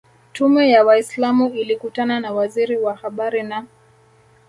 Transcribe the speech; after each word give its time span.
Tume 0.33 0.69
ya 0.69 0.83
waislamu 0.85 1.49
ilikutana 1.53 2.19
na 2.19 2.31
Waziri 2.33 2.77
wa 2.77 2.95
Habari 2.95 3.43
na 3.43 3.65